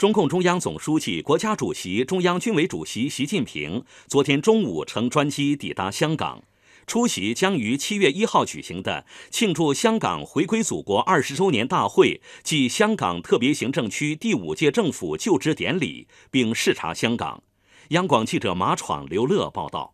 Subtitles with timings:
[0.00, 6.42] 中共中央总书记、国家主席、中央军委主席习近平昨天中午乘专机抵达香港，
[6.86, 17.42] 出席将于七月一号举行的庆祝香港回归祖国二十周年大会暨香港特别行政区第五届政府就职典礼，并视察香港。
[17.88, 19.92] 央广记者马闯、刘乐报道。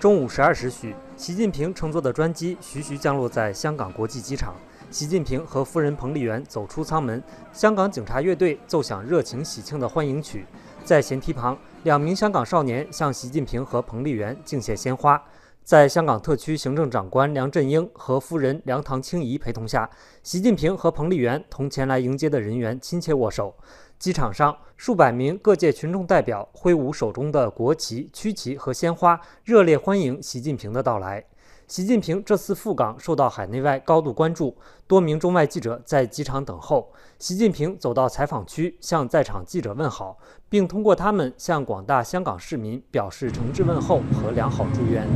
[0.00, 4.56] 中午十二时许，习近平乘坐的专机徐徐降落在香港国际机场。
[4.90, 10.46] 习近平和夫人彭丽媛走出舱门，香港警察乐队奏响热情喜庆的欢迎曲。
[10.82, 15.22] 在舷梯旁，两名香港少年向习近平和彭丽媛敬献鲜花。
[15.62, 19.90] 在香港特区行政长官梁振英和夫人梁唐清怡陪同下，
[20.22, 23.54] 习近平和彭丽媛同前来迎接的人员亲切握手。
[23.98, 31.22] 机场上，数百名各界群众代表挥舞手中的国旗、区旗和鲜花，热烈欢迎习近平的到来。
[31.68, 36.90] 习近平这次赴港受到海内外高度关注，多名中外记者在机场等候。
[37.18, 40.16] 习近平走到采访区，向在场记者问好，
[40.48, 45.06] 并通过他们向广大香港市民表示诚挚问候和良好祝愿。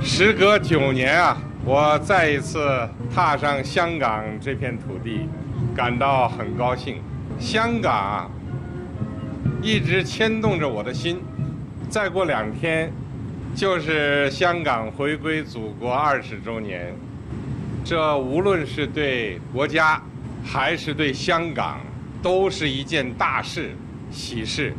[0.00, 5.28] 时隔九年啊，我再一次踏上香港这片土地，
[5.74, 7.02] 感到很高兴。
[7.40, 8.30] 香港
[9.60, 11.20] 一直牵动着我的心。
[11.88, 12.92] 再过两天。
[13.54, 16.94] 就是香港回归祖国二十周年，
[17.84, 20.02] 这无论是对国家，
[20.44, 21.80] 还是对香港，
[22.22, 23.72] 都是一件大事、
[24.10, 24.72] 喜事。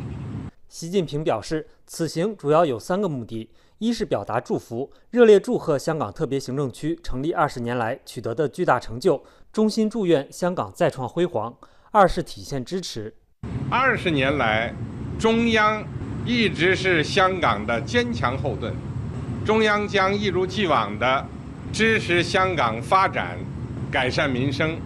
[0.67, 11.53] 习近平表示，此行主要有三个目的：一是表达祝福，热烈祝贺香港特别行政区成立二十年来取得的巨大成就，衷心祝愿香港再创辉煌；
[11.91, 13.13] 二是体现支持。
[13.69, 14.73] 二十年来，
[15.19, 15.83] 中央。
[16.23, 18.71] 一直是香港的坚强后盾，
[19.43, 21.25] 中央将一如既往地
[21.73, 23.35] 支持香港发展、
[23.91, 24.77] 改善民生。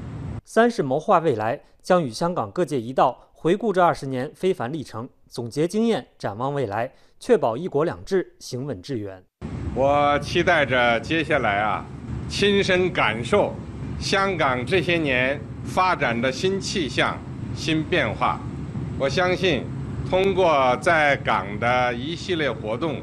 [0.46, 9.22] 三是谋划未来，将与香港各界一道回顾这二十年非凡历程，总结经验，展望未来，确保一国两制行稳致远。
[9.74, 11.86] 我期待着接下来啊，
[12.30, 13.54] 亲身感受
[14.00, 17.18] 香港这些年发展的新气象、
[17.54, 18.40] 新变化。
[18.98, 19.66] 我相信。
[20.10, 23.02] 通过在港的一系列活动，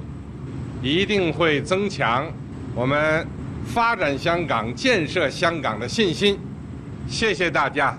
[0.83, 2.27] 一定会增强
[2.75, 3.27] 我们
[3.67, 6.39] 发展香港、建设香港的信心。
[7.09, 7.99] 谢谢大家。